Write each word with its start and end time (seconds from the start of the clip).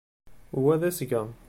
Wa 0.63 0.73
d 0.81 0.83
asga. 0.89 1.21